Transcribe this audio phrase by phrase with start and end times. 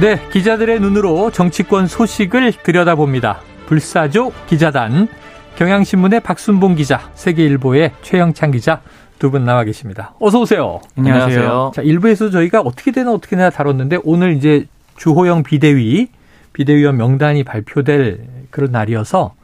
[0.00, 3.40] 네, 기자들의 눈으로 정치권 소식을 들여다봅니다.
[3.66, 5.08] 불사조 기자단,
[5.56, 8.80] 경향신문의 박순봉 기자, 세계일보의 최영찬 기자
[9.18, 10.14] 두 분 나와 계십니다.
[10.18, 10.80] 어서 오세요.
[10.96, 11.72] 안녕하세요.
[11.74, 16.08] 자, 일부에서 저희가 어떻게 되나 어떻게 되나 다뤘는데 오늘 이제 주호영 비대위
[16.54, 19.34] 비대위원 명단이 발표될 그런 날이어서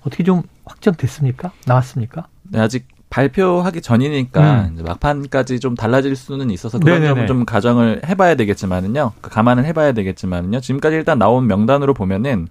[0.00, 1.52] 어떻게 좀 확정됐습니까?
[1.66, 2.28] 나왔습니까?
[2.44, 4.84] 네, 아직 발표하기 전이니까 음.
[4.84, 7.14] 막판까지 좀 달라질 수는 있어서 그런 네네네.
[7.14, 9.12] 점을 좀 가정을 해봐야 되겠지만은요.
[9.22, 10.60] 그 감안을 해봐야 되겠지만은요.
[10.60, 12.46] 지금까지 일단 나온 명단으로 보면은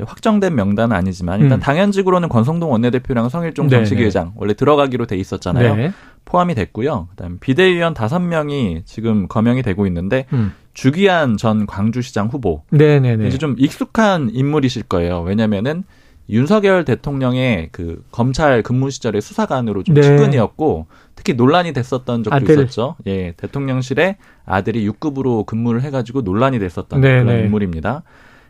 [0.00, 1.60] 확정된 명단은 아니지만 일단 음.
[1.60, 5.74] 당연직으로는 권성동 원내대표랑 성일종 정치기회장 원래 들어가기로 돼 있었잖아요.
[5.74, 5.92] 네
[6.24, 7.08] 포함이 됐고요.
[7.10, 10.52] 그다음 비대위원 다섯 명이 지금 거명이 되고 있는데 음.
[10.72, 12.62] 주기한 전 광주시장 후보.
[12.70, 13.26] 네네네.
[13.26, 15.22] 이제 좀 익숙한 인물이실 거예요.
[15.22, 15.82] 왜냐면은
[16.30, 20.02] 윤석열 대통령의 그 검찰 근무 시절의 수사관으로 좀 네.
[20.02, 20.86] 측근이었고
[21.16, 22.50] 특히 논란이 됐었던 적도 아들.
[22.50, 22.96] 있었죠.
[23.06, 27.42] 예, 대통령실에 아들이 6급으로 근무를 해가지고 논란이 됐었던 네, 그런 네.
[27.42, 28.02] 인물입니다.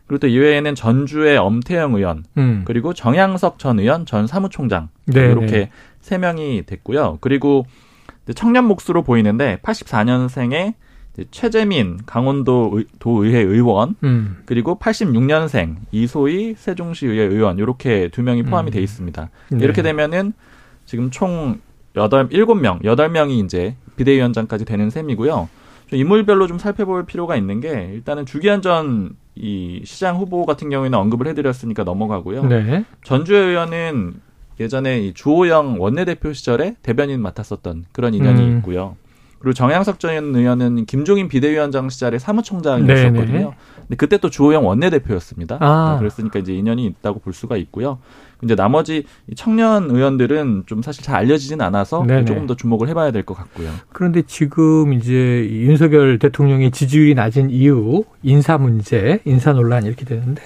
[0.06, 2.62] 그리고 또 이외에는 전주의 엄태영 의원, 음.
[2.64, 5.70] 그리고 정양석 전 의원, 전 사무총장 네, 이렇게 네.
[6.01, 7.19] 세 명이 됐고요.
[7.20, 7.64] 그리고
[8.34, 10.75] 청년 몫으로 보이는데 84년생의
[11.30, 14.38] 최재민 강원도 도의회 의원 음.
[14.46, 18.72] 그리고 86년생 이소희 세종시의회 의원 이렇게 두 명이 포함이 음.
[18.72, 19.30] 돼 있습니다.
[19.50, 19.58] 네.
[19.64, 20.32] 이렇게 되면은
[20.86, 21.60] 지금 총
[21.96, 25.48] 여덟 일곱 명 여덟 명이 이제 비대위원장까지 되는 셈이고요.
[25.88, 31.27] 좀 인물별로 좀 살펴볼 필요가 있는 게 일단은 주기한 전이 시장 후보 같은 경우에는 언급을
[31.28, 32.45] 해드렸으니까 넘어가고요.
[32.46, 32.84] 네.
[33.02, 34.14] 전주 의원은
[34.61, 38.58] 예전에 이 주호영 원내대표 시절에 대변인 맡았었던 그런 인연이 음.
[38.58, 38.96] 있고요.
[39.40, 43.33] 그리고 정양석 전 의원은 김종인 비대위원장 시절의 사무총장이었었거든요.
[43.33, 43.51] 네네.
[43.78, 45.56] 근데 그때 또 주호영 원내대표였습니다.
[45.61, 45.95] 아.
[45.95, 47.98] 네, 그랬으니까 이제 인연이 있다고 볼 수가 있고요.
[48.45, 49.05] 이제 나머지
[49.36, 52.27] 청년 의원들은 좀 사실 잘 알려지진 않아서 네네.
[52.27, 53.70] 조금 더 주목을 해봐야 될 것 같고요.
[53.92, 60.42] 그런데 지금 이제 윤석열 대통령의 지지율이 낮은 이유 인사 문제, 인사 논란 이렇게 되는데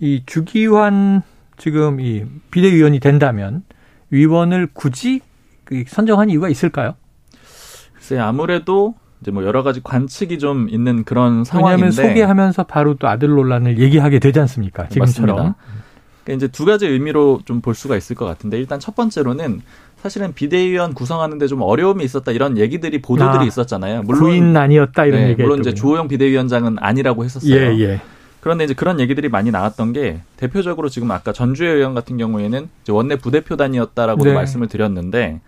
[0.00, 1.22] 이 주기환
[1.56, 3.62] 지금 이 비대위원이 된다면
[4.10, 5.20] 위원을 굳이
[5.64, 6.94] 그 선정한 이유가 있을까요?
[8.08, 13.08] 글쎄 아무래도 이제 뭐 여러 가지 관측이 좀 있는 그런 상황인데 왜냐하면 소개하면서 바로 또
[13.08, 14.88] 아들 논란을 얘기하게 되지 않습니까?
[14.88, 15.36] 지금처럼.
[15.36, 15.56] 맞습니다.
[16.24, 19.60] 그러니까 이제 두 가지 의미로 좀 볼 수가 있을 것 같은데 일단 첫 번째로는
[19.96, 24.02] 사실은 비대위원 구성하는데 좀 어려움이 있었다 이런 얘기들이 보도들이 아, 있었잖아요.
[24.04, 25.42] 물론 구인 아니었다 이런 네, 얘기.
[25.42, 27.52] 물론 이제 조호영 비대위원장은 아니라고 했었어요.
[27.54, 28.00] 예, 예.
[28.40, 33.16] 그런데 이제 그런 얘기들이 많이 나왔던 게 대표적으로 지금 아까 전주의 의원 같은 경우에는 원내
[33.16, 34.32] 부대표단이었다라고 네.
[34.32, 35.40] 말씀을 드렸는데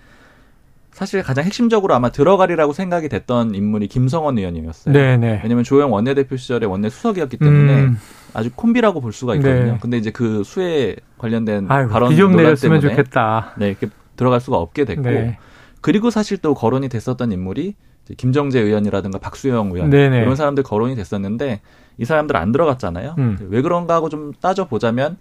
[1.01, 4.93] 사실 가장 핵심적으로 아마 들어가리라고 생각이 됐던 인물이 김성원 의원이었어요.
[4.93, 5.41] 네네.
[5.43, 7.99] 왜냐하면 조영 원내대표 시절에 원내 수석이었기 때문에 음.
[8.35, 9.73] 아주 콤비라고 볼 수가 있거든요.
[9.73, 9.79] 네.
[9.81, 13.55] 근데 이제 그 수에 관련된 발언 좀 내렸으면 좋겠다.
[13.57, 15.39] 네, 이렇게 들어갈 수가 없게 됐고 네.
[15.81, 17.77] 그리고 사실 또 거론이 됐었던 인물이
[18.19, 20.21] 김정재 의원이라든가 박수영 의원 네네.
[20.21, 21.63] 이런 사람들 거론이 됐었는데
[21.97, 23.15] 이 사람들 안 들어갔잖아요.
[23.17, 23.39] 음.
[23.49, 25.17] 왜 그런가 하고 좀 따져 보자면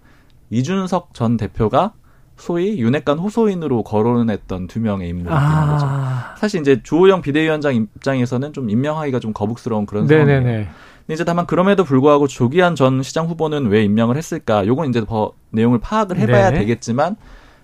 [0.50, 1.94] 이준석 전 대표가
[2.40, 5.72] 소위 윤핵관 호소인으로 거론했던 두 명의 인물이 아.
[5.72, 6.40] 거죠.
[6.40, 10.40] 사실 이제 주호영 비대위원장 입장에서는 좀 임명하기가 좀 거북스러운 그런 상황이에요.
[10.40, 10.68] 근데
[11.12, 14.66] 이제 다만 그럼에도 불구하고 조기한 전 시장 후보는 왜 임명을 했을까?
[14.66, 16.60] 요건 이제 더 내용을 파악을 해봐야 네.
[16.60, 17.16] 되겠지만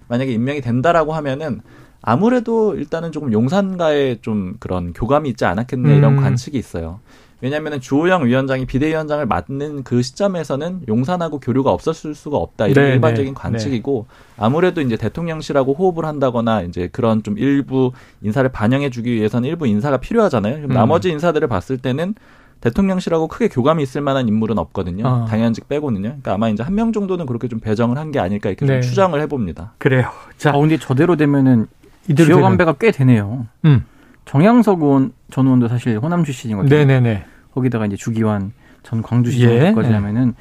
[0.09, 1.63] 만약에 임명이 된다라고 하면은
[2.03, 5.97] 아무래도 일단은 조금 용산과의 좀 그런 교감이 있지 않았겠네 음.
[5.97, 7.01] 이런 관측이 있어요.
[7.43, 13.35] 왜냐하면 주호영 위원장이 비대위원장을 맡는 그 시점에서는 용산하고 교류가 없었을 수가 없다 이런 네, 일반적인
[13.35, 14.17] 네, 관측이고 네.
[14.39, 17.93] 아무래도 이제 대통령실하고 호흡을 한다거나 이제 그런 좀 일부
[18.23, 20.65] 인사를 반영해주기 위해서는 일부 인사가 필요하잖아요.
[20.65, 20.69] 음.
[20.69, 22.15] 나머지 인사들을 봤을 때는
[22.63, 25.07] 대통령실하고 크게 교감이 있을 만한 인물은 없거든요.
[25.07, 25.27] 어.
[25.29, 26.03] 당연직 빼고는요.
[26.09, 28.81] 그러니까 아마 이제 한 명 정도는 그렇게 좀 배정을 한 게 아닐까 이렇게 네.
[28.81, 29.75] 좀 추정을 해봅니다.
[29.79, 30.11] 그래요.
[30.39, 31.67] 자, 어, 근데 저대로 되면은
[32.17, 33.47] 지역 안배가 꽤 되네요.
[33.67, 33.85] 음.
[34.25, 36.69] 정양석 의원 전 의원도 사실 호남 출신이거든요.
[36.69, 37.25] 네네네.
[37.57, 39.95] 거기다가 이제 주기환 전 광주시장까지 예.
[39.95, 40.35] 하면은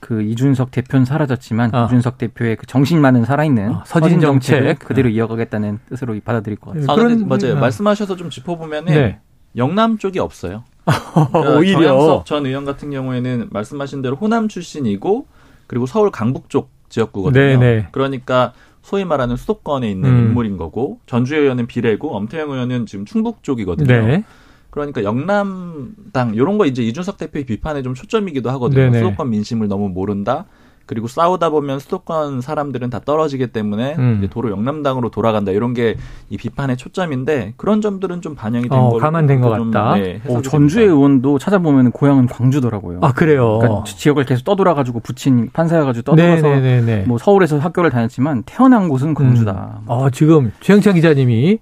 [0.00, 1.86] 그 이준석 대표는 사라졌지만 어.
[1.86, 5.10] 이준석 대표의 그 정신만은 살아있는 어, 서진 정책 그대로 어.
[5.10, 6.92] 이어가겠다는 뜻으로 받아들일 것 같습니다.
[6.92, 7.54] 아, 그런 맞아요.
[7.54, 7.60] 어.
[7.60, 9.18] 말씀하셔서 좀 짚어보면은 네.
[9.56, 10.64] 영남 쪽이 없어요.
[10.84, 15.26] 그러니까 오히려 전 의원 같은 경우에는 말씀하신 대로 호남 출신이고
[15.66, 17.40] 그리고 서울 강북 쪽 지역구거든요.
[17.40, 17.58] 네네.
[17.58, 17.88] 네.
[17.92, 18.52] 그러니까
[18.82, 20.18] 소위 말하는 수도권에 있는 음.
[20.28, 24.06] 인물인 거고 전주 의원은 비례고 엄태영 의원은 지금 충북 쪽이거든요.
[24.06, 24.24] 네.
[24.70, 28.82] 그러니까 영남당 이런 거 이제 이준석 대표의 비판에 좀 초점이기도 하거든요.
[28.90, 28.98] 네네.
[28.98, 30.44] 수도권 민심을 너무 모른다.
[30.86, 34.16] 그리고 싸우다 보면 수도권 사람들은 다 떨어지기 때문에 음.
[34.18, 35.96] 이제 도로 영남당으로 돌아간다 이런 게
[36.30, 39.94] 이 비판의 초점인데 그런 점들은 좀 반영이 된 어, 걸로 감안된 것 같다.
[39.94, 42.98] 네, 어, 전주의 의원도 찾아보면 고향은 광주더라고요.
[43.02, 43.58] 아 그래요.
[43.60, 47.04] 그러니까 지역을 계속 떠돌아가지고 붙인 판사여가지고 떠돌아서 네네네네.
[47.06, 49.80] 뭐 서울에서 학교를 다녔지만 태어난 곳은 광주다.
[49.80, 49.84] 음.
[49.86, 51.58] 어, 지금 최영찬 기자님이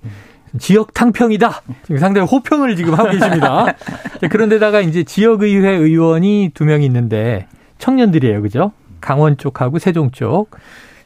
[0.58, 1.62] 지역 탕평이다.
[1.84, 3.74] 지금 상당히 호평을 지금 하고 계십니다.
[4.30, 7.46] 그런데다가 이제 지역의회 의원이 두명 있는데
[7.78, 8.72] 청년들이에요, 그죠?
[9.00, 10.50] 강원 쪽하고 세종 쪽.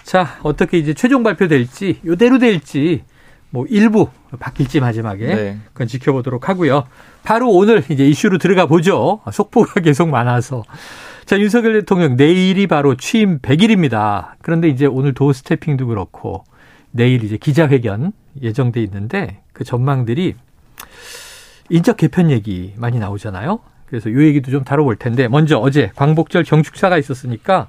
[0.02, 3.02] 자, 어떻게 이제 최종 발표될지, 요대로 될지,
[3.50, 4.08] 뭐 일부
[4.38, 5.58] 바뀔지 마지막에 네.
[5.72, 6.84] 그건 지켜보도록 하고요.
[7.24, 9.20] 바로 오늘 이제 이슈로 들어가 보죠.
[9.30, 10.62] 속보가 계속 많아서.
[11.26, 14.32] 자, 윤석열 대통령 내일이 바로 취임 100일입니다.
[14.40, 16.44] 그런데 이제 오늘 도 스태핑도 그렇고
[16.92, 20.34] 내일 이제 기자회견 예정돼 있는데 그 전망들이
[21.68, 23.60] 인적 개편 얘기 많이 나오잖아요.
[23.86, 27.68] 그래서 요 얘기도 좀 다뤄볼 텐데 먼저 어제 광복절 경축사가 있었으니까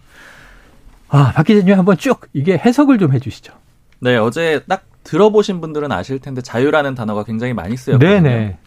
[1.10, 3.54] 아, 박 기자님 한번 쭉 이게 해석을 좀 해주시죠.
[4.00, 8.22] 네, 어제 딱 들어보신 분들은 아실 텐데 자유라는 단어가 굉장히 많이 쓰였거든요.
[8.22, 8.58] 네네.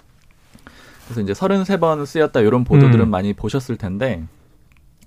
[1.05, 3.11] 그래서 이제 33번 쓰였다 이런 보도들은 음.
[3.11, 4.23] 많이 보셨을 텐데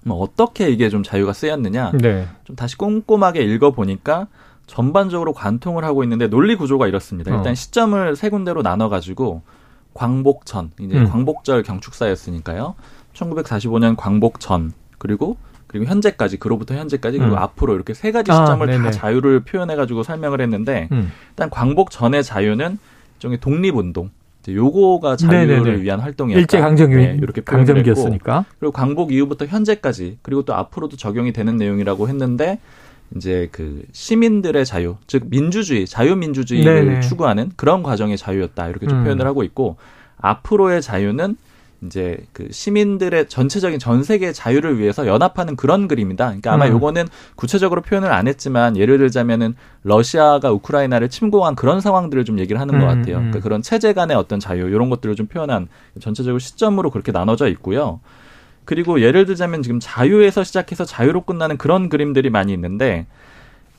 [0.04, 2.28] 뭐 어떻게 이게 좀 자유가 쓰였느냐 네.
[2.46, 4.28] 좀 다시 꼼꼼하게 읽어보니까
[4.68, 7.32] 전반적으로 관통을 하고 있는데 논리 구조가 이렇습니다.
[7.32, 7.56] 일단 어.
[7.56, 9.42] 시점을 세 군데로 나눠 가지고
[9.94, 11.10] 광복전 이제 음.
[11.10, 12.76] 광복절 경축사였으니까요.
[13.14, 17.40] 1945년 광복전 그리고 그리고 현재까지 그로부터 현재까지 그리고 음.
[17.40, 21.12] 앞으로 이렇게 세 가지 아, 시점을 아, 다 자유를 표현해 가지고 설명을 했는데 음.
[21.30, 22.78] 일단 광복 전의 자유는
[23.16, 24.12] 일종의 독립운동
[24.50, 25.82] 요거가 자유를 네네네.
[25.82, 26.40] 위한 활동이었다.
[26.40, 28.46] 일제 강점기 네, 이렇게 강점기였으니까.
[28.60, 32.60] 그리고 광복 이후부터 현재까지 그리고 또 앞으로도 적용이 되는 내용이라고 했는데
[33.16, 37.00] 이제 그 시민들의 자유, 즉 민주주의, 자유민주주의를 네네.
[37.02, 39.04] 추구하는 그런 과정의 자유였다 이렇게 좀 음.
[39.04, 39.78] 표현을 하고 있고
[40.18, 41.38] 앞으로의 자유는
[41.86, 46.26] 이제 그 시민들의 전체적인 전 세계 자유를 위해서 연합하는 그런 그림이다.
[46.26, 46.72] 그러니까 아마 음.
[46.72, 52.76] 요거는 구체적으로 표현을 안 했지만 예를 들자면은 러시아가 우크라이나를 침공한 그런 상황들을 좀 얘기를 하는
[52.76, 52.80] 음.
[52.80, 53.18] 것 같아요.
[53.18, 55.68] 그러니까 그런 체제 간의 어떤 자유 이런 것들을 좀 표현한
[56.00, 58.00] 전체적으로 시점으로 그렇게 나눠져 있고요.
[58.68, 63.08] 그리고 예를 들자면 지금 자유에서 시작해서 자유로 끝나는 그런 그림들이 많이 있는데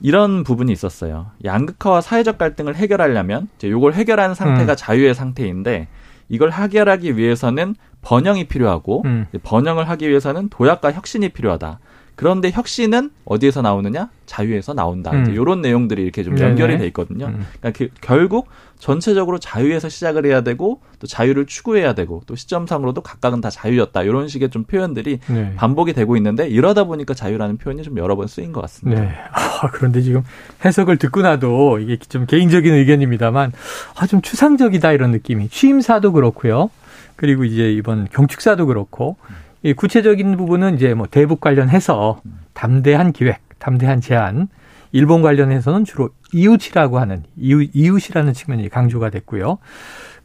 [0.00, 1.26] 이런 부분이 있었어요.
[1.44, 4.76] 양극화와 사회적 갈등을 해결하려면 이제 요걸 해결한 상태가 음.
[4.76, 5.88] 자유의 상태인데
[6.31, 9.26] 이걸 해결하기 위해서는 번영이 필요하고 음.
[9.43, 11.81] 번영을 하기 위해서는 도약과 혁신이 필요하다.
[12.19, 14.11] 그런데 혁신은 어디에서 나오느냐?
[14.26, 15.12] 자유에서 나온다.
[15.12, 15.31] 음.
[15.31, 17.26] 이런 내용들이 이렇게 좀 연결이 돼 있거든요.
[17.26, 17.47] 음.
[17.61, 18.49] 그러니까 그 결국
[18.81, 24.03] 전체적으로 자유에서 시작을 해야 되고 또 자유를 추구해야 되고 또 시점상으로도 각각은 다 자유였다.
[24.03, 25.53] 이런 식의 좀 표현들이 네.
[25.55, 29.00] 반복이 되고 있는데 이러다 보니까 자유라는 표현이 좀 여러 번 쓰인 것 같습니다.
[29.00, 29.15] 네.
[29.31, 30.25] 아, 그런데 지금
[30.65, 33.53] 해석을 듣고 나도 이게 좀 개인적인 의견입니다만
[33.97, 36.70] 아, 좀 추상적이다 이런 느낌이 취임사도 그렇고요.
[37.15, 39.17] 그리고 이제 이번 경축사도 그렇고
[39.62, 42.20] 이 구체적인 부분은 이제 뭐 대북 관련해서
[42.55, 44.49] 담대한 기획, 담대한 제안,
[44.93, 49.58] 일본 관련해서는 주로 이웃이라고 하는 이웃, 이웃이라는 측면이 강조가 됐고요.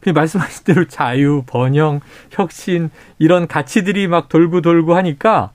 [0.00, 2.00] 그 말씀하신 대로 자유, 번영,
[2.30, 5.52] 혁신 이런 가치들이 막 돌고 돌고 하니까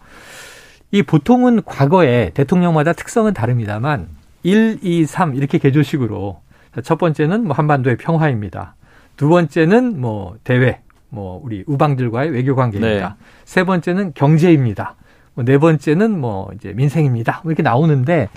[0.92, 4.08] 이 보통은 과거에 대통령마다 특성은 다릅니다만
[4.44, 6.42] 1, 2, 3 이렇게 개조식으로
[6.84, 8.76] 첫 번째는 뭐 한반도의 평화입니다.
[9.18, 13.10] 두 번째는 뭐 대외, 뭐 우리 우방들과의 외교 관계입니다.
[13.10, 13.16] 네.
[13.46, 14.96] 세 번째는 경제입니다.
[15.34, 17.42] 뭐네 번째는 뭐 이제 민생입니다.
[17.44, 18.30] 뭐 이렇게 나오는데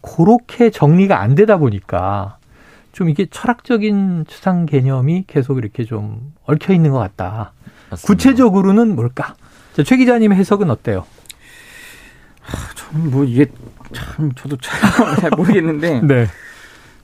[0.00, 2.38] 그렇게 정리가 안 되다 보니까
[2.92, 7.52] 좀 이게 철학적인 추상 개념이 계속 이렇게 좀 얽혀 있는 것 같다.
[7.90, 8.06] 맞습니다.
[8.06, 9.34] 구체적으로는 뭘까?
[9.74, 11.04] 자, 최 기자님의 해석은 어때요?
[12.76, 13.46] 저는 뭐 이게
[13.92, 14.56] 참 저도
[15.20, 16.26] 잘 모르겠는데 네.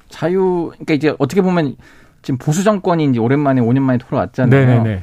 [0.08, 1.76] 자유 그러니까 이제 어떻게 보면
[2.22, 4.66] 지금 보수 정권이 이제 오랜만에 5년 만에 돌아왔잖아요.
[4.66, 5.02] 네네네.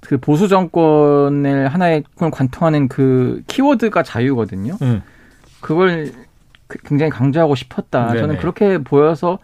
[0.00, 4.76] 그 보수 정권을 하나의 관통하는 그 키워드가 자유거든요.
[4.82, 5.02] 음.
[5.60, 6.12] 그걸
[6.66, 8.08] 그 굉장히 강조하고 싶었다.
[8.08, 8.20] 네네.
[8.20, 9.38] 저는 그렇게 보여서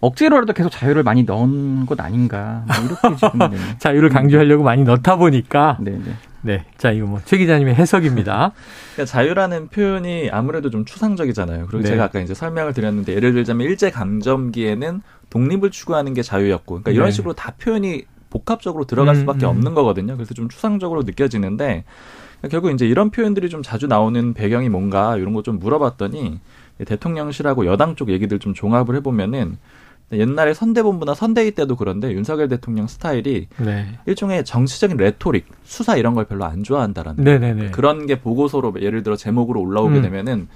[0.00, 2.64] 억지로라도 계속 자유를 많이 넣은 것 아닌가.
[2.66, 3.58] 뭐 이렇게 지금 네.
[3.78, 5.78] 자유를 강조하려고 많이 넣다 보니까.
[5.80, 6.04] 네네.
[6.40, 6.64] 네.
[6.76, 8.52] 자, 이거 뭐, 최 기자님의 해석입니다.
[8.94, 11.66] 그러니까 자유라는 표현이 아무래도 좀 추상적이잖아요.
[11.66, 11.88] 그리고 네.
[11.90, 17.06] 제가 아까 이제 설명을 드렸는데, 예를 들자면 일제 강점기에는 독립을 추구하는 게 자유였고, 그러니까 이런
[17.06, 17.10] 네.
[17.10, 19.56] 식으로 다 표현이 복합적으로 들어갈 음, 수밖에 음, 음.
[19.56, 20.14] 없는 거거든요.
[20.14, 21.84] 그래서 좀 추상적으로 느껴지는데,
[22.50, 26.38] 결국 이제 이런 표현들이 좀 자주 나오는 배경이 뭔가 이런 거 좀 물어봤더니,
[26.84, 29.58] 대통령실하고 여당 쪽 얘기들 좀 종합을 해보면은,
[30.12, 33.86] 옛날에 선대본부나 선대위 때도 그런데 윤석열 대통령 스타일이 네.
[34.06, 37.70] 일종의 정치적인 rhetoric, 수사 이런 걸 별로 안 좋아한다라는 네네네.
[37.72, 40.02] 그런 게 보고서로 예를 들어 제목으로 올라오게 음.
[40.02, 40.48] 되면은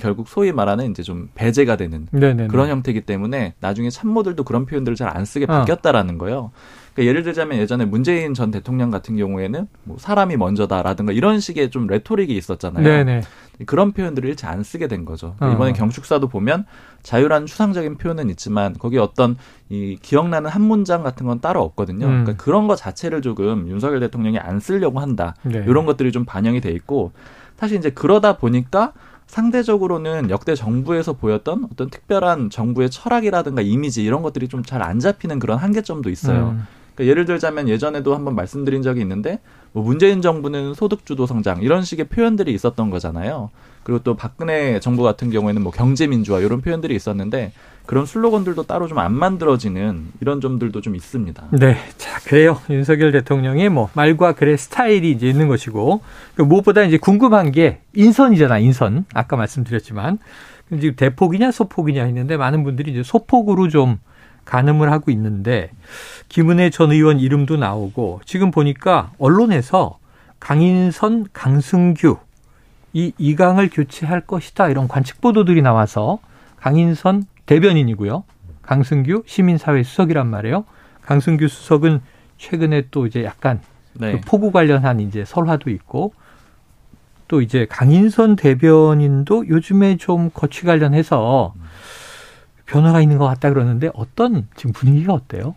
[0.00, 2.46] 결국 소위 말하는 이제 좀 배제가 되는 네네네.
[2.46, 5.48] 그런 형태이기 때문에 나중에 참모들도 그런 표현들을 잘 안 쓰게 어.
[5.48, 6.52] 바뀌었다라는 거예요.
[6.94, 11.86] 그러니까 예를 들자면 예전에 문재인 전 대통령 같은 경우에는 뭐 사람이 먼저다라든가 이런 식의 좀
[11.86, 12.84] rhetoric이 있었잖아요.
[12.84, 13.22] 네네.
[13.66, 15.34] 그런 표현들을 일체 안 쓰게 된 거죠.
[15.40, 15.50] 어.
[15.52, 16.66] 이번에 경축사도 보면
[17.02, 19.36] 자유라는 추상적인 표현은 있지만 거기 어떤
[19.68, 22.06] 이 기억나는 한 문장 같은 건 따로 없거든요.
[22.06, 22.24] 음.
[22.24, 25.34] 그러니까 그런 거 자체를 조금 윤석열 대통령이 안 쓰려고 한다.
[25.42, 25.64] 네.
[25.66, 27.12] 이런 것들이 좀 반영이 돼 있고
[27.56, 28.92] 사실 이제 그러다 보니까
[29.26, 35.38] 상대적으로는 역대 정부에서 보였던 어떤 특별한 정부의 철학이라든가 이미지 이런 것들이 좀 잘 안 잡히는
[35.38, 36.50] 그런 한계점도 있어요.
[36.50, 36.66] 음.
[36.94, 39.40] 그러니까 예를 들자면 예전에도 한번 말씀드린 적이 있는데
[39.72, 43.50] 뭐 문재인 정부는 소득주도 성장 이런 식의 표현들이 있었던 거잖아요.
[43.82, 47.52] 그리고 또 박근혜 정부 같은 경우에는 뭐 경제민주화 이런 표현들이 있었는데
[47.86, 51.48] 그런 슬로건들도 따로 좀 안 만들어지는 이런 점들도 좀 있습니다.
[51.58, 51.76] 네.
[51.96, 52.60] 자, 그래요.
[52.70, 56.00] 윤석열 대통령의 뭐 말과 글의 스타일이 이제 있는 것이고
[56.36, 59.06] 그 무엇보다 이제 궁금한 게 인선이잖아, 인선.
[59.14, 60.18] 아까 말씀드렸지만
[60.70, 63.98] 지금 대폭이냐 소폭이냐 했는데 많은 분들이 이제 소폭으로 좀
[64.44, 65.70] 가늠을 하고 있는데
[66.28, 69.98] 김은혜 전 의원 이름도 나오고 지금 보니까 언론에서
[70.40, 72.16] 강인선, 강승규
[72.94, 76.18] 이 이강을 교체할 것이다 이런 관측 보도들이 나와서
[76.56, 78.24] 강인선 대변인이고요.
[78.62, 80.64] 강승규 시민사회 수석이란 말이에요.
[81.02, 82.00] 강승규 수석은
[82.38, 83.60] 최근에 또 이제 약간
[83.94, 84.12] 네.
[84.12, 86.12] 그 포구 관련한 이제 설화도 있고
[87.28, 91.54] 또 이제 강인선 대변인도 요즘에 좀 거취 관련해서
[92.72, 95.54] 변화가 있는 것 같다 그러는데 어떤 지금 분위기가 어때요?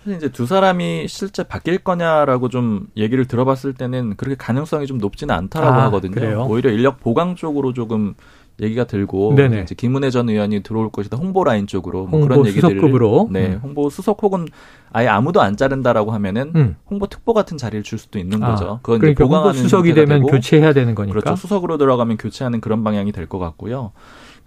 [0.00, 5.34] 사실 이제 두 사람이 실제 바뀔 거냐라고 좀 얘기를 들어봤을 때는 그렇게 가능성이 좀 높지는
[5.34, 6.12] 않다라고 아, 하거든요.
[6.12, 6.46] 그래요?
[6.48, 8.14] 오히려 인력 보강 쪽으로 조금
[8.60, 9.62] 얘기가 들고 네네.
[9.62, 13.28] 이제 김은혜 전 의원이 들어올 것이다 홍보 라인 쪽으로 뭐 그런 얘기들을 수석급으로.
[13.30, 13.60] 네 음.
[13.62, 14.46] 홍보 수석 혹은
[14.92, 16.76] 아예 아무도 안 자른다라고 하면은 음.
[16.90, 18.80] 홍보 특보 같은 자리를 줄 수도 있는 아, 거죠.
[18.82, 23.12] 그건 그러니까 홍보 수석이 되면 되고, 교체해야 되는 거니까 그렇죠 수석으로 들어가면 교체하는 그런 방향이
[23.12, 23.92] 될 것 같고요.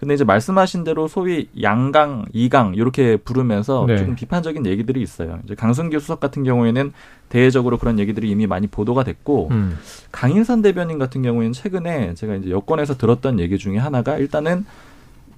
[0.02, 3.98] 근데 이제 말씀하신 대로 소위 양강, 이강 이렇게 부르면서 네.
[3.98, 5.38] 조금 비판적인 얘기들이 있어요.
[5.44, 6.92] 이제 강승규 수석 같은 경우에는
[7.28, 9.78] 대외적으로 그런 얘기들이 이미 많이 보도가 됐고 음.
[10.10, 14.66] 강인선 대변인 같은 경우에는 최근에 제가 이제 여권에서 들었던 얘기 중에 하나가 일단은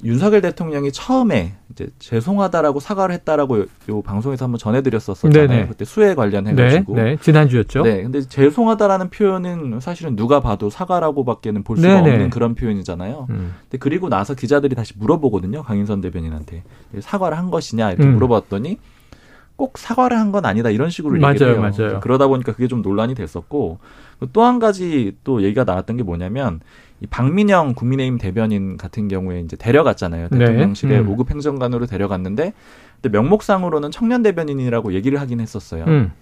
[0.04, 5.48] 윤석열 대통령이 처음에 이제 죄송하다라고 사과를 했다라고 요, 요 방송에서 한번 전해드렸었잖아요.
[5.48, 5.66] 네네.
[5.68, 6.94] 그때 수해 관련해가지고.
[6.94, 7.82] 네, 네, 지난주였죠.
[7.82, 12.12] 네, 근데 죄송하다라는 표현은 사실은 누가 봐도 사과라고밖에는 볼 수가 네네.
[12.12, 13.26] 없는 그런 표현이잖아요.
[13.30, 13.54] 음.
[13.62, 15.62] 근데 그리고 나서 기자들이 다시 물어보거든요.
[15.62, 16.62] 강인선 대변인한테
[17.00, 18.14] 사과를 한 것이냐 이렇게 음.
[18.14, 18.78] 물어봤더니
[19.56, 21.60] 꼭 사과를 한 건 아니다 이런 식으로 맞아요, 얘기해요.
[21.60, 22.00] 맞아요.
[22.00, 23.78] 그러다 보니까 그게 좀 논란이 됐었고
[24.32, 26.60] 또 한 가지 또 얘기가 나왔던 게 뭐냐면
[27.00, 30.28] 이 박민영 국민의힘 대변인 같은 경우에 이제 데려갔잖아요.
[30.30, 30.38] 네.
[30.38, 31.16] 대통령실에 음.
[31.16, 32.52] 5급 행정관으로 데려갔는데
[33.00, 35.84] 근데 명목상으로는 청년 대변인이라고 얘기를 하긴 했었어요.
[35.86, 36.12] 음.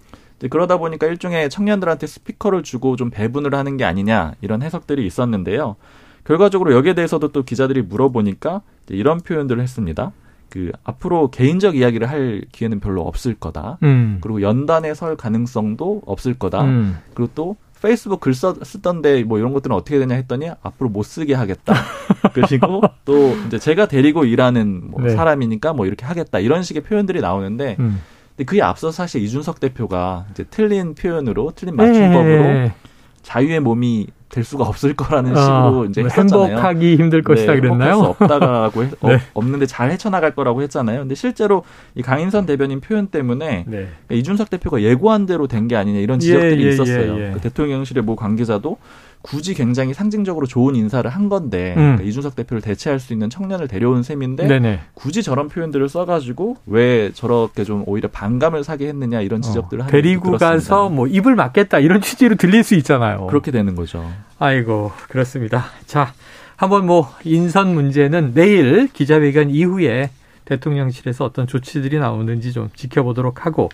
[0.51, 5.77] 그러다 보니까 일종의 청년들한테 스피커를 주고 좀 배분을 하는 게 아니냐 이런 해석들이 있었는데요.
[6.25, 10.13] 결과적으로 여기에 대해서도 또 기자들이 물어보니까 이런 표현들을 했습니다.
[10.53, 13.79] 그 앞으로 개인적 이야기를 할 기회는 별로 없을 거다.
[13.85, 14.19] 음.
[14.21, 16.65] 그리고 연단에 설 가능성도 없을 거다.
[16.65, 16.99] 음.
[17.15, 21.33] 그리고 또 페이스북 글 써, 쓰던데 뭐 이런 것들은 어떻게 되냐 했더니 앞으로 못 쓰게
[21.33, 21.73] 하겠다.
[22.35, 25.17] 그리고 또 이제 제가 데리고 일하는 뭐 네.
[25.17, 26.39] 사람이니까 뭐 이렇게 하겠다.
[26.39, 28.03] 이런 식의 표현들이 나오는데 음.
[28.37, 32.75] 근데 그에 앞서 사실 이준석 대표가 이제 틀린 표현으로 틀린 맞춤법으로 네.
[33.23, 36.03] 자유의 몸이 될 수가 없을 거라는 어, 식으로 이제.
[36.05, 37.97] 행복하기 힘들 것이다 네, 그랬나요?
[37.97, 39.15] 수 없다라고 했, 어, 네.
[39.17, 41.01] 어, 없는데 잘 헤쳐나갈 거라고 했잖아요.
[41.01, 41.65] 근데 실제로
[41.95, 43.89] 이 강인선 대변인 표현 때문에 네.
[44.07, 47.19] 그러니까 이준석 대표가 예고한 대로 된 게 아니냐 이런 지적들이 예, 예, 있었어요.
[47.19, 47.33] 예, 예.
[47.35, 48.79] 그 대통령실의 모 관계자도
[49.23, 51.83] 굳이 굉장히 상징적으로 좋은 인사를 한 건데 음.
[51.83, 54.81] 그러니까 이준석 대표를 대체할 수 있는 청년을 데려온 셈인데 네네.
[54.95, 59.87] 굳이 저런 표현들을 써가지고 왜 저렇게 좀 오히려 반감을 사게 했느냐 이런 어, 지적들을 어,
[59.87, 63.29] 데리고 가서 뭐 입을 맞겠다 이런 취지로 들릴 수 있잖아요.
[63.29, 64.05] 그렇게 되는 거죠.
[64.39, 65.67] 아이고 그렇습니다.
[65.87, 66.13] 자
[66.57, 70.11] 한번 뭐 인선 문제는 내일 기자회견 이후에
[70.45, 73.69] 대통령실에서 어떤 조치들이 나오는지 좀 지켜보도록 하고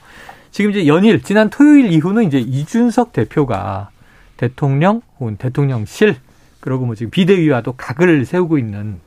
[0.50, 3.90] 지금 이제 연일 지난 토요일 이후는 이제 이준석 대표가
[4.38, 6.16] 대통령 혹은 대통령실
[6.61, 8.99] 그리고 뭐 지금 비대위와도 각을 세우고 있는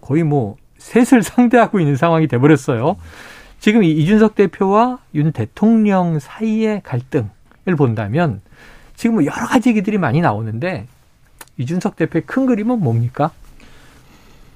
[0.00, 2.96] 거의 뭐 셋을 상대하고 있는 상황이 돼버렸어요.
[3.58, 8.40] 지금 이준석 대표와 윤 대통령 사이의 갈등을 본다면
[8.94, 10.86] 지금 뭐 여러 가지 얘기들이 많이 나오는데
[11.58, 13.30] 이준석 대표의 큰 그림은 뭡니까?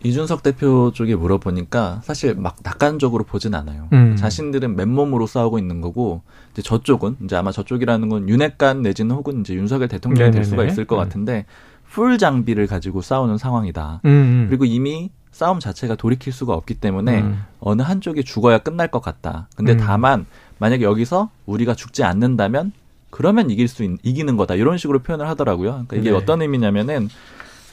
[0.02, 3.88] 이준석 대표 쪽에 물어보니까 사실 막 낙관적으로 보진 않아요.
[3.92, 4.16] 음.
[4.16, 9.54] 자신들은 맨몸으로 싸우고 있는 거고 이제 저쪽은 이제 아마 저쪽이라는 건 윤핵관 내지는 혹은 이제
[9.54, 10.34] 윤석열 대통령이 네네네.
[10.34, 11.00] 될 수가 있을 것 음.
[11.00, 11.44] 같은데
[11.90, 14.00] 풀 장비를 가지고 싸우는 상황이다.
[14.04, 14.46] 음, 음.
[14.48, 17.44] 그리고 이미 싸움 자체가 돌이킬 수가 없기 때문에 음.
[17.60, 19.48] 어느 한쪽이 죽어야 끝날 것 같다.
[19.54, 19.78] 근데 음.
[19.78, 20.26] 다만
[20.58, 22.72] 만약에 여기서 우리가 죽지 않는다면
[23.10, 24.54] 그러면 이길 수 있, 이기는 거다.
[24.54, 25.70] 이런 식으로 표현을 하더라고요.
[25.70, 26.16] 그러니까 이게 네.
[26.16, 27.08] 어떤 의미냐면은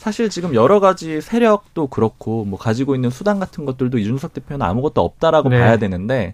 [0.07, 5.01] 사실 지금 여러 가지 세력도 그렇고 뭐 가지고 있는 수단 같은 것들도 이준석 대표는 아무것도
[5.01, 5.59] 없다라고 네.
[5.59, 6.33] 봐야 되는데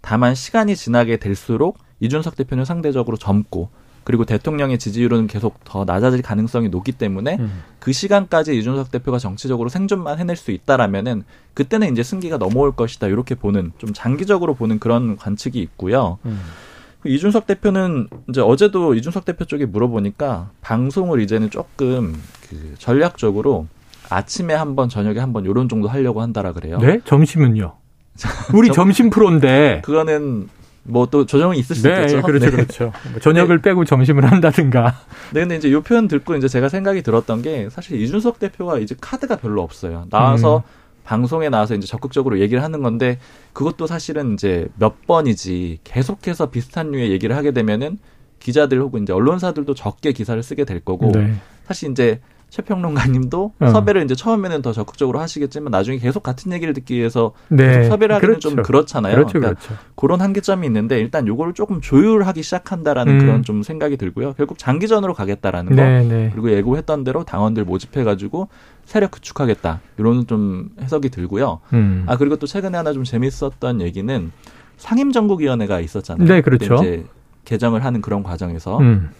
[0.00, 3.68] 다만 시간이 지나게 될수록 이준석 대표는 상대적으로 젊고
[4.02, 7.62] 그리고 대통령의 지지율은 계속 더 낮아질 가능성이 높기 때문에 음.
[7.78, 11.22] 그 시간까지 이준석 대표가 정치적으로 생존만 해낼 수 있다라면은
[11.54, 16.18] 그때는 이제 승기가 넘어올 것이다 이렇게 보는 좀 장기적으로 보는 그런 관측이 있고요.
[16.24, 16.40] 음.
[17.04, 22.14] 이준석 대표는 이제 어제도 이준석 대표 쪽에 물어보니까 방송을 이제는 조금
[22.48, 23.66] 그 전략적으로
[24.08, 26.78] 아침에 한 번, 저녁에 한 번 요런 정도 하려고 한다라 그래요.
[26.78, 27.00] 네?
[27.04, 27.72] 점심은요?
[28.54, 29.80] 우리 점심 프로인데.
[29.84, 30.48] 그거는
[30.84, 32.22] 뭐 또 조정이 있을 수 네, 있겠죠.
[32.22, 32.50] 그렇죠, 네.
[32.50, 32.92] 그렇죠.
[33.12, 33.62] 뭐 저녁을 네.
[33.70, 34.96] 빼고 점심을 한다든가.
[35.32, 38.94] 네, 근데 이제 이 표현 듣고 이제 제가 생각이 들었던 게 사실 이준석 대표가 이제
[39.00, 40.06] 카드가 별로 없어요.
[40.10, 40.81] 나와서 음.
[41.04, 43.18] 방송에 나와서 이제 적극적으로 얘기를 하는 건데
[43.52, 47.98] 그것도 사실은 이제 몇 번이지 계속해서 비슷한 류의 얘기를 하게 되면은
[48.38, 51.34] 기자들 혹은 이제 언론사들도 적게 기사를 쓰게 될 거고 네.
[51.64, 52.20] 사실 이제
[52.52, 53.66] 최평론가님도 어.
[53.66, 57.84] 섭외를 이제 처음에는 더 적극적으로 하시겠지만 나중에 계속 같은 얘기를 듣기 위해서 네.
[57.84, 58.50] 섭외를 하기는 그렇죠.
[58.50, 59.14] 좀 그렇잖아요.
[59.14, 59.82] 그렇죠, 그러니까 그렇죠.
[59.94, 63.18] 그런 한계점이 있는데 일단 요거를 조금 조율하기 시작한다라는 음.
[63.20, 64.34] 그런 좀 생각이 들고요.
[64.34, 66.30] 결국 장기전으로 가겠다라는 네, 거 네.
[66.30, 68.48] 그리고 예고했던 대로 당원들 모집해가지고
[68.84, 71.60] 세력 구축하겠다 이런 좀 해석이 들고요.
[71.72, 72.04] 음.
[72.06, 74.32] 아 그리고 또 최근에 하나 좀 재밌었던 얘기는
[74.76, 76.26] 상임정국위원회가 있었잖아요.
[76.28, 76.74] 네, 그렇죠.
[76.74, 77.04] 이제
[77.44, 79.10] 개정을 하는 그런 과정에서 음.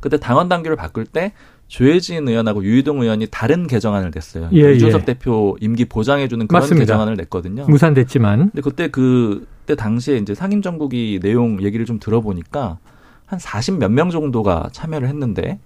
[0.00, 1.32] 그때 당원 단계를 바꿀 때
[1.68, 4.48] 조혜진 의원하고 유희동 의원이 다른 개정안을 냈어요.
[4.52, 5.04] 예, 그러니까 이준석 예.
[5.04, 6.82] 대표 임기 보장해주는 그런 맞습니다.
[6.82, 7.66] 개정안을 냈거든요.
[7.68, 8.50] 무산됐지만.
[8.50, 12.78] 근데 그때 그때 당시에 이제 상임 정국이 내용 얘기를 좀 들어보니까
[13.26, 15.60] 한 40 몇 명 정도가 참여를 했는데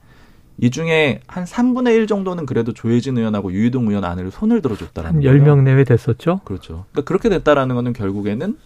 [0.58, 5.38] 이 중에 한 3분의 1 정도는 그래도 조혜진 의원하고 유희동 의원 안을 손을 들어줬다라는 한
[5.38, 6.40] 10명 내외 됐었죠?
[6.44, 6.84] 그렇죠.
[6.92, 8.56] 그러니까 그렇게 됐다라는 거는 결국에는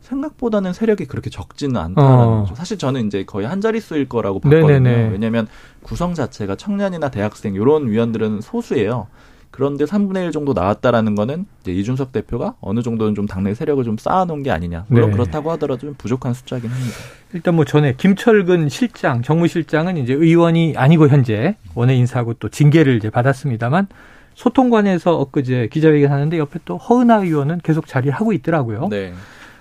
[0.00, 2.40] 생각보다는 세력이 그렇게 적지는 않다라는 어.
[2.42, 2.54] 거죠.
[2.54, 4.66] 사실 저는 이제 거의 한 자릿수일 거라고 봤거든요.
[4.66, 5.08] 네네네.
[5.10, 5.48] 왜냐하면
[5.82, 9.08] 구성 자체가 청년이나 대학생 이런 위원들은 소수예요.
[9.50, 13.96] 그런데 3분의 1 정도 나왔다라는 거는 이제 이준석 대표가 어느 정도는 좀 당내 세력을 좀
[13.96, 14.84] 쌓아놓은 게 아니냐.
[14.88, 15.16] 물론 네.
[15.16, 16.94] 그렇다고 하더라도 좀 부족한 숫자긴 합니다.
[17.32, 23.10] 일단 뭐 전에 김철근 실장, 정무실장은 이제 의원이 아니고 현재 원외 인사하고 또 징계를 이제
[23.10, 23.88] 받았습니다만
[24.34, 28.88] 소통관에서 엊그제 기자회견 하는데 옆에 또 허은하 의원은 계속 자리를 하고 있더라고요.
[28.90, 29.14] 네.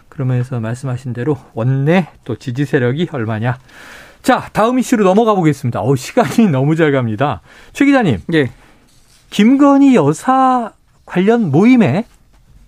[0.09, 3.57] 그러면서 말씀하신 대로 원내 또 지지 세력이 얼마냐.
[4.21, 5.81] 자, 다음 이슈로 넘어가 보겠습니다.
[5.81, 7.41] 어, 시간이 너무 잘 갑니다.
[7.73, 8.19] 최 기자님.
[8.33, 8.49] 예.
[9.35, 10.71] 김건희 여사
[11.05, 12.05] 관련 모임에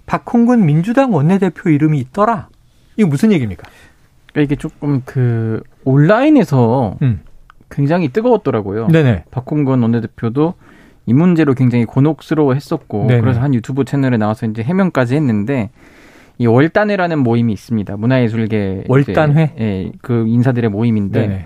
[0.06, 2.50] 박홍근 민주당 원내대표 이름이 있더라.
[2.98, 3.64] 이거 무슨 얘기입니까?
[4.34, 7.22] 그러니까 이게 조금 그 온라인에서 음.
[7.70, 8.88] 굉장히 뜨거웠더라고요.
[8.88, 9.24] 네네.
[9.32, 10.56] 박홍근 원내대표도
[11.06, 13.22] 이 문제로 굉장히 곤혹스러워 했었고, 네네.
[13.22, 15.70] 그래서 한 유튜브 채널에 나와서 이제 해명까지 했는데,
[16.38, 17.96] 이 월단회라는 모임이 있습니다.
[17.96, 19.54] 문화예술계 월단회?
[19.58, 21.46] 예, 그 인사들의 모임인데 네네.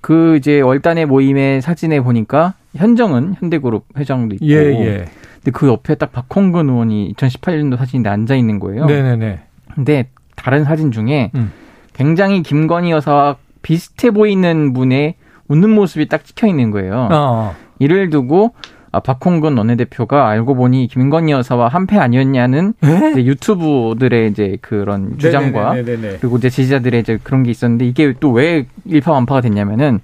[0.00, 5.04] 그 이제 월단회 모임의 사진에 보니까 현정은 현대그룹 회장도 있고, 예, 예.
[5.36, 8.86] 근데 그 옆에 딱 박홍근 의원이 2018년도 사진인데 앉아 있는 거예요.
[8.86, 9.40] 네네네.
[9.74, 11.52] 근데 다른 사진 중에 음.
[11.94, 15.14] 굉장히 김건희 여사와 비슷해 보이는 분의
[15.48, 17.08] 웃는 모습이 딱 찍혀 있는 거예요.
[17.10, 17.54] 어.
[17.78, 18.54] 이를 두고
[18.90, 22.72] 아, 박홍근 원내대표가 알고 보니 김건희 여사와 한패 아니었냐는
[23.12, 26.16] 이제 유튜브들의 이제 그런 주장과 네네네네네.
[26.20, 30.00] 그리고 이제 지지자들의 이제 그런 게 있었는데 이게 또 왜 일파만파가 됐냐면은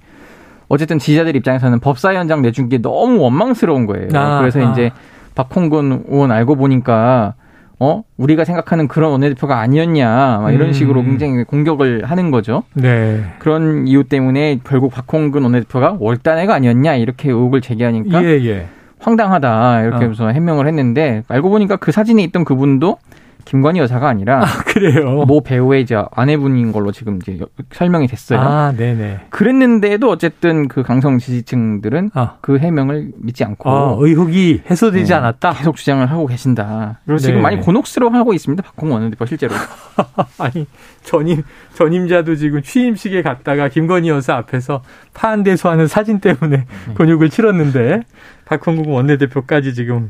[0.67, 4.07] 어쨌든 지지자들 입장에서는 법사위 원장 내준 게 너무 원망스러운 거예요.
[4.13, 4.71] 아, 그래서 아.
[4.71, 4.91] 이제
[5.35, 7.35] 박홍근 의원 알고 보니까
[7.77, 10.73] 어 우리가 생각하는 그런 원내대표가 아니었냐 막 이런 음.
[10.73, 12.63] 식으로 굉장히 공격을 하는 거죠.
[12.73, 13.21] 네.
[13.39, 18.67] 그런 이유 때문에 결국 박홍근 원내대표가 월단회가 아니었냐 이렇게 의혹을 제기하니까 예, 예.
[18.99, 19.99] 황당하다 이렇게 어.
[19.99, 22.97] 하면서 해명을 했는데 알고 보니까 그 사진에 있던 그분도
[23.45, 25.23] 김건희 여사가 아니라 아, 그래요.
[25.25, 27.39] 모 배우의 이제 아내분인 걸로 지금 이제
[27.71, 28.39] 설명이 됐어요.
[28.39, 29.27] 아, 네네.
[29.29, 32.37] 그랬는데도 어쨌든 그 강성 지지층들은 아.
[32.41, 35.53] 그 해명을 믿지 않고 아, 의혹이 해소되지 네, 않았다.
[35.53, 36.99] 계속 주장을 하고 계신다.
[37.05, 37.23] 그리고 네.
[37.25, 38.63] 지금 많이 곤혹스러워하고 있습니다.
[38.63, 39.53] 박홍원 원내대표 실제로.
[40.39, 40.65] 아니
[41.03, 41.43] 전임
[41.75, 44.81] 전임자도 지금 취임식에 갔다가 김건희 여사 앞에서
[45.13, 46.93] 파한대소하는 사진 때문에 네.
[46.95, 48.01] 곤욕을 치렀는데
[48.45, 50.09] 박홍국 원내대표까지 지금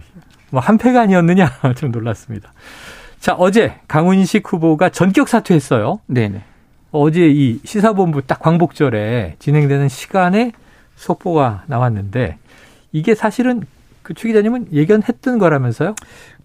[0.51, 2.53] 뭐 한패가 아니었느냐 좀 놀랐습니다.
[3.25, 5.99] 자, 어제 강훈식 후보가 전격 사퇴했어요.
[6.05, 6.41] 네네.
[6.91, 10.51] 어제 이 시사본부 딱 광복절에 진행되는 시간에
[10.95, 12.37] 속보가 나왔는데
[12.91, 13.63] 이게 사실은
[14.03, 15.95] 그 최 기자님은 예견했던 거라면서요?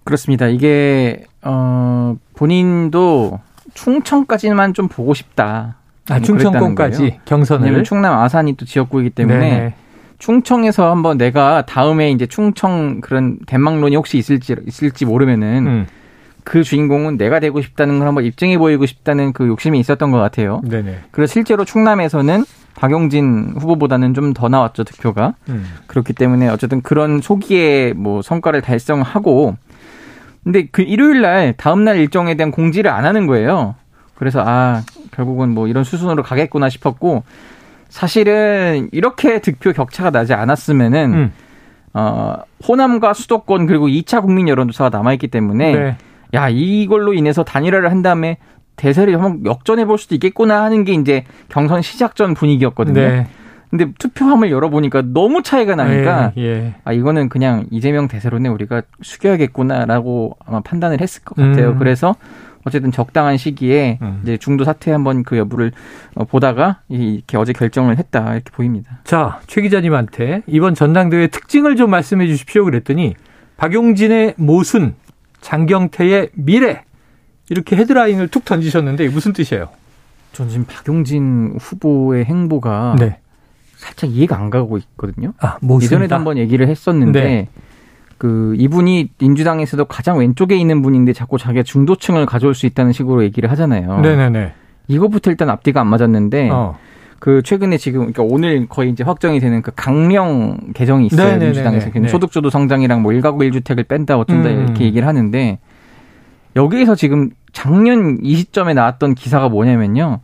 [0.05, 0.47] 그렇습니다.
[0.47, 3.39] 이게 어 본인도
[3.75, 5.77] 충청까지만 좀 보고 싶다.
[6.09, 7.63] 아, 충청권까지 경선을.
[7.67, 9.75] 왜냐면 충남 아산이 또 지역구이기 때문에 네네.
[10.17, 15.87] 충청에서 한번 내가 다음에 이제 충청 그런 대망론이 혹시 있을지 있을지 모르면은 음.
[16.51, 20.61] 그 주인공은 내가 되고 싶다는 걸 한번 입증해 보이고 싶다는 그 욕심이 있었던 것 같아요.
[20.65, 20.99] 네네.
[21.13, 25.65] 그래서 실제로 충남에서는 박용진 후보보다는 좀 더 나왔죠 득표가 음.
[25.87, 29.59] 그렇기 때문에 어쨌든 그런 초기에 뭐 성과를 달성하고
[30.43, 33.77] 근데 그 일요일 날 다음 날 일정에 대한 공지를 안 하는 거예요.
[34.17, 34.83] 그래서 아
[35.13, 37.23] 결국은 뭐 이런 수순으로 가겠구나 싶었고
[37.91, 41.33] 사실은 이렇게 득표 격차가 나지 않았으면은 음.
[41.95, 45.97] 어 호남과 수도권 그리고 2차 국민 여론조사가 남아 있기 때문에 네.
[46.35, 48.39] 야 이걸로 인해서 단일화를 한 다음에
[48.77, 52.95] 대세를 한번 역전해 볼 수도 있겠구나 하는 게 이제 경선 시작 전 분위기였거든요.
[53.01, 53.27] 네.
[53.69, 56.75] 근데 투표함을 열어보니까 너무 차이가 나니까 예, 예.
[56.83, 61.71] 아 이거는 그냥 이재명 대세로는 우리가 숙여야겠구나라고 아마 판단을 했을 것 같아요.
[61.71, 61.79] 음.
[61.79, 62.17] 그래서
[62.65, 64.21] 어쨌든 적당한 시기에 음.
[64.23, 65.73] 이제 중도 사퇴 한번 그 여부를
[66.15, 68.99] 어, 보다가 이렇게 어제 결정을 했다 이렇게 보입니다.
[69.05, 73.15] 자, 최 기자님한테 이번 전당대회 특징을 좀 말씀해 주십시오 그랬더니
[73.57, 74.95] 박용진의 모순,
[75.41, 76.85] 장경태의 미래
[77.49, 79.69] 이렇게 헤드라인을 툭 던지셨는데 무슨 뜻이에요?
[80.33, 83.19] 전 지금 박용진 후보의 행보가 네.
[83.77, 85.33] 살짝 이해가 안 가고 있거든요.
[85.41, 87.49] 아, 예전에도 한번 얘기를 했었는데 네.
[88.19, 93.51] 그 이분이 민주당에서도 가장 왼쪽에 있는 분인데 자꾸 자기가 중도층을 가져올 수 있다는 식으로 얘기를
[93.51, 94.01] 하잖아요.
[94.01, 94.53] 네네네.
[94.89, 96.77] 이거부터 일단 앞뒤가 안 맞았는데 어.
[97.21, 101.45] 그 최근에 지금 그러니까 오늘 거의 이제 확정이 되는 그 강령 개정이 있어요 네네네네.
[101.47, 102.09] 민주당에서 네.
[102.09, 104.65] 소득주도 성장이랑 뭐 일가구 일주택을 뺀다 어쩐다 음.
[104.65, 105.59] 이렇게 얘기를 하는데
[106.57, 110.21] 여기에서 지금 작년 이 시점에 나왔던 기사가 뭐냐면요.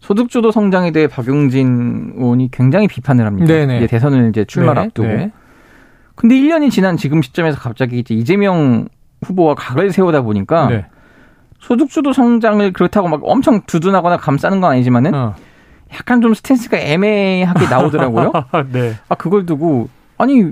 [0.00, 3.46] 소득주도 성장에 대해 박용진 의원이 굉장히 비판을 합니다.
[3.46, 3.78] 네네.
[3.78, 4.86] 이제 대선을 이제 출마를 네.
[4.86, 5.08] 앞두고.
[5.08, 5.32] 네.
[6.14, 8.86] 근데 1년이 지난 지금 시점에서 갑자기 이제 이재명
[9.22, 10.86] 후보와 각을 세우다 보니까 네.
[11.58, 15.34] 소득주도 성장을 그렇다고 막 엄청 두둔하거나 감싸는 건 아니지만은 어.
[15.94, 18.32] 약간 좀 스탠스가 애매하게 나오더라고요.
[18.72, 18.94] 네.
[19.08, 20.44] 아 그걸 두고 아니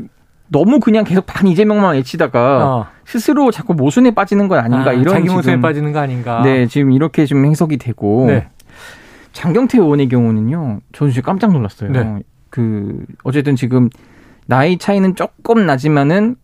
[0.49, 2.87] 너무 그냥 계속 반 이재명만 외치다가 어.
[3.05, 6.43] 스스로 자꾸 모순에 빠지는 건 아닌가 아, 이런 자기 모순에 빠지는 거 아닌가.
[6.43, 8.49] 네, 지금 이렇게 좀 해석이 되고 네.
[9.33, 10.81] 장경태 의원의 경우는요.
[10.93, 11.91] 저는 진짜 깜짝 놀랐어요.
[11.91, 12.19] 네.
[12.51, 13.89] 그 어쨌든 지금
[14.47, 16.37] 나이 차이는 조금 나지만은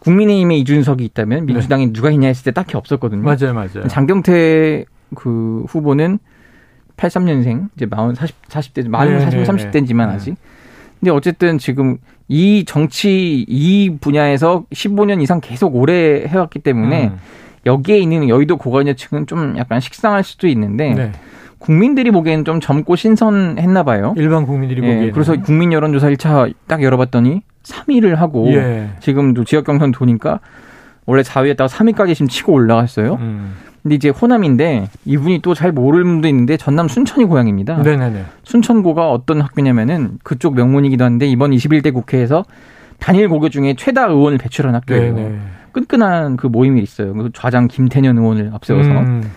[0.00, 1.52] 국민의힘에 이준석이 있다면 네.
[1.52, 1.92] 민주당에 네.
[1.92, 3.22] 누가 있냐 했을 때 딱히 없었거든요.
[3.22, 3.86] 맞아요, 맞아요.
[3.88, 6.18] 장경태 그 후보는
[6.98, 10.34] 83년생 이제 40 40대 만 40, 30대지만 아직.
[11.00, 17.18] 근데 어쨌든 지금 이 정치 이 분야에서 15년 이상 계속 오래 해왔기 때문에 음.
[17.64, 21.12] 여기에 있는 여의도 고관여층은 좀 약간 식상할 수도 있는데 네.
[21.58, 24.14] 국민들이 보기에는 좀 젊고 신선했나 봐요.
[24.16, 25.12] 일반 국민들이 예, 보기에는.
[25.12, 28.90] 그래서 국민 여론조사 1차 딱 열어봤더니 3위를 하고 예.
[29.00, 30.40] 지금도 지역 경선 도니까
[31.06, 33.14] 원래 4위였다가 3위까지 지금 치고 올라갔어요.
[33.20, 33.54] 음.
[33.82, 37.82] 근데 이제 호남인데 이분이 또 잘 모르는 분도 있는데 전남 순천이 고향입니다.
[37.82, 38.24] 네네네.
[38.44, 42.44] 순천고가 어떤 학교냐면은 그쪽 명문이기도 한데 이번 21대 국회에서
[42.98, 45.14] 단일 고교 중에 최다 의원을 배출한 학교예요.
[45.14, 45.38] 네네.
[45.72, 47.12] 끈끈한 그 모임이 있어요.
[47.14, 48.90] 그 좌장 김태년 의원을 앞세워서.
[48.90, 49.30] 음.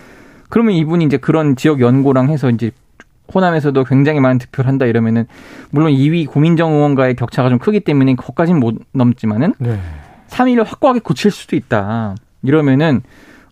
[0.50, 2.72] 그러면 이분이 이제 그런 지역 연고랑 해서 이제
[3.34, 5.26] 호남에서도 굉장히 많은 득표를 한다 이러면은
[5.70, 9.80] 물론 2위 고민정 의원과의 격차가 좀 크기 때문에 거기까지는 못 넘지만은 네.
[10.28, 12.16] 3위를 확고하게 고칠 수도 있다.
[12.44, 13.02] 이러면은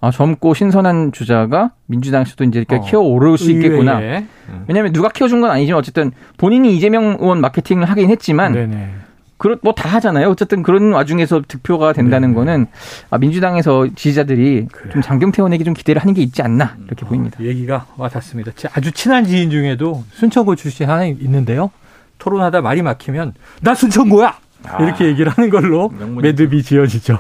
[0.02, 4.00] 아, 젊고 신선한 주자가 민주당에서도 이제 이렇게 어, 키워 오를 수 있겠구나.
[4.00, 4.66] 음.
[4.68, 8.90] 왜냐하면 누가 키워준 건 아니지만 어쨌든 본인이 이재명 의원 마케팅을 하긴 했지만 네네.
[9.38, 10.30] 그렇 뭐다 하잖아요.
[10.30, 12.36] 어쨌든 그런 와중에서 득표가 된다는 네네.
[12.36, 12.68] 거는
[13.10, 14.92] 아, 민주당에서 지지자들이 그래.
[14.94, 17.42] 좀 장경태 의원에게 좀 기대를 하는 게 있지 않나 이렇게 어, 보입니다.
[17.42, 18.52] 얘기가 와닿습니다.
[18.74, 21.72] 아주 친한 지인 중에도 순천고 출신 하나 있는데요.
[22.20, 26.22] 토론하다 말이 막히면 나 순천고야 아, 이렇게 얘기를 하는 걸로 명문이죠.
[26.22, 27.20] 매듭이 지어지죠.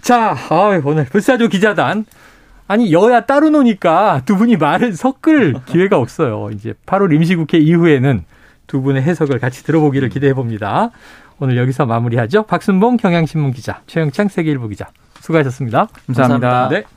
[0.00, 2.04] 자, 아, 오늘 불사조 기자단
[2.66, 6.50] 아니 여야 따로 노니까 두 분이 말을 섞을 기회가 없어요.
[6.52, 8.24] 이제 8월 임시국회 이후에는
[8.66, 10.90] 두 분의 해석을 같이 들어보기를 기대해 봅니다.
[11.40, 12.44] 오늘 여기서 마무리하죠.
[12.44, 14.88] 박순봉 경향신문 기자, 최영창 세계일보 기자.
[15.20, 16.48] 수고하셨습니다 감사합니다.
[16.48, 16.68] 감사합니다.
[16.68, 16.84] 네.